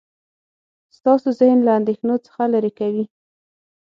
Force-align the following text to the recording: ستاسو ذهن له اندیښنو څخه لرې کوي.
ستاسو 0.97 1.27
ذهن 1.39 1.59
له 1.65 1.71
اندیښنو 1.79 2.15
څخه 2.25 2.43
لرې 2.53 2.71
کوي. 2.79 3.05